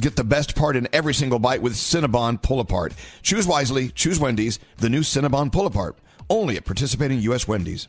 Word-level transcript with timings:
Get 0.00 0.16
the 0.16 0.24
best 0.24 0.56
part 0.56 0.76
in 0.76 0.88
every 0.92 1.14
single 1.14 1.38
bite 1.38 1.62
with 1.62 1.74
Cinnabon 1.74 2.40
Pull 2.40 2.60
Apart. 2.60 2.94
Choose 3.22 3.46
wisely, 3.46 3.90
choose 3.90 4.18
Wendy's, 4.18 4.58
the 4.78 4.88
new 4.88 5.00
Cinnabon 5.00 5.52
Pull 5.52 5.66
Apart. 5.66 5.96
Only 6.30 6.56
at 6.56 6.64
participating 6.64 7.20
U.S. 7.20 7.46
Wendy's. 7.46 7.88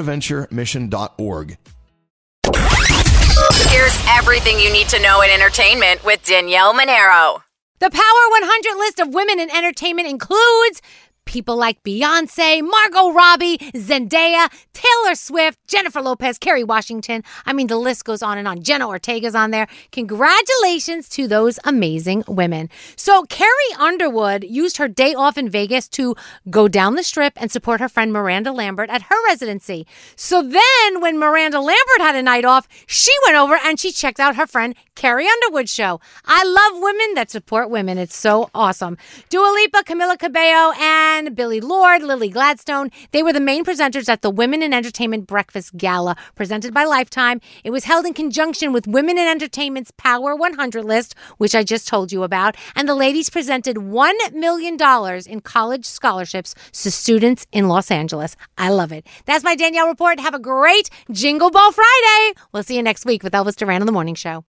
bonaventuremission.org. 0.00 1.58
Here's 3.70 4.04
everything 4.08 4.58
you 4.58 4.72
need 4.72 4.88
to 4.88 5.00
know 5.00 5.22
in 5.22 5.30
entertainment 5.30 6.04
with 6.04 6.24
Danielle 6.24 6.74
Monaro. 6.74 7.42
The 7.78 7.90
Power 7.90 8.00
100 8.00 8.78
list 8.78 9.00
of 9.00 9.14
women 9.14 9.40
in 9.40 9.50
entertainment 9.50 10.08
includes 10.08 10.82
people 11.30 11.56
like 11.56 11.80
Beyonce, 11.84 12.60
Margot 12.60 13.12
Robbie, 13.12 13.56
Zendaya, 13.58 14.50
Taylor 14.72 15.14
Swift, 15.14 15.60
Jennifer 15.68 16.02
Lopez, 16.02 16.38
Kerry 16.38 16.64
Washington. 16.64 17.22
I 17.46 17.52
mean, 17.52 17.68
the 17.68 17.76
list 17.76 18.04
goes 18.04 18.20
on 18.20 18.36
and 18.36 18.48
on. 18.48 18.64
Jenna 18.64 18.88
Ortega's 18.88 19.36
on 19.36 19.52
there. 19.52 19.68
Congratulations 19.92 21.08
to 21.10 21.28
those 21.28 21.60
amazing 21.62 22.24
women. 22.26 22.68
So, 22.96 23.22
Carrie 23.26 23.50
Underwood 23.78 24.42
used 24.42 24.78
her 24.78 24.88
day 24.88 25.14
off 25.14 25.38
in 25.38 25.48
Vegas 25.48 25.88
to 25.90 26.16
go 26.50 26.66
down 26.66 26.96
the 26.96 27.04
strip 27.04 27.34
and 27.36 27.52
support 27.52 27.80
her 27.80 27.88
friend 27.88 28.12
Miranda 28.12 28.50
Lambert 28.50 28.90
at 28.90 29.02
her 29.02 29.26
residency. 29.28 29.86
So 30.16 30.42
then, 30.42 31.00
when 31.00 31.16
Miranda 31.16 31.60
Lambert 31.60 32.00
had 32.00 32.16
a 32.16 32.22
night 32.22 32.44
off, 32.44 32.66
she 32.86 33.12
went 33.24 33.36
over 33.36 33.56
and 33.62 33.78
she 33.78 33.92
checked 33.92 34.18
out 34.18 34.34
her 34.34 34.48
friend 34.48 34.74
Carrie 34.96 35.28
Underwood's 35.28 35.72
show. 35.72 36.00
I 36.24 36.44
love 36.44 36.82
women 36.82 37.14
that 37.14 37.30
support 37.30 37.70
women. 37.70 37.98
It's 37.98 38.16
so 38.16 38.50
awesome. 38.52 38.98
Dua 39.28 39.52
Lipa, 39.54 39.84
Camila 39.84 40.18
Cabello, 40.18 40.72
and 40.78 41.19
Billie 41.28 41.60
Lourd, 41.60 42.02
Lily 42.02 42.30
Gladstone. 42.30 42.90
They 43.10 43.22
were 43.22 43.32
the 43.32 43.40
main 43.40 43.64
presenters 43.64 44.08
at 44.08 44.22
the 44.22 44.30
Women 44.30 44.62
in 44.62 44.72
Entertainment 44.72 45.26
Breakfast 45.26 45.76
Gala 45.76 46.16
presented 46.34 46.72
by 46.72 46.84
Lifetime. 46.84 47.40
It 47.64 47.70
was 47.70 47.84
held 47.84 48.06
in 48.06 48.14
conjunction 48.14 48.72
with 48.72 48.86
Women 48.86 49.18
in 49.18 49.28
Entertainment's 49.28 49.90
Power 49.90 50.34
100 50.34 50.84
list, 50.84 51.14
which 51.36 51.54
I 51.54 51.62
just 51.62 51.86
told 51.86 52.12
you 52.12 52.22
about. 52.22 52.56
And 52.74 52.88
the 52.88 52.94
ladies 52.94 53.28
presented 53.28 53.76
$1 53.76 54.32
million 54.32 54.78
in 55.26 55.40
college 55.40 55.84
scholarships 55.84 56.54
to 56.72 56.90
students 56.90 57.46
in 57.52 57.68
Los 57.68 57.90
Angeles. 57.90 58.36
I 58.56 58.70
love 58.70 58.92
it. 58.92 59.06
That's 59.26 59.44
my 59.44 59.54
Danielle 59.54 59.88
report. 59.88 60.20
Have 60.20 60.34
a 60.34 60.38
great 60.38 60.88
Jingle 61.10 61.50
Ball 61.50 61.72
Friday. 61.72 62.40
We'll 62.52 62.62
see 62.62 62.76
you 62.76 62.82
next 62.82 63.04
week 63.04 63.22
with 63.22 63.32
Elvis 63.34 63.56
Duran 63.56 63.82
on 63.82 63.86
the 63.86 63.92
Morning 63.92 64.14
Show. 64.14 64.44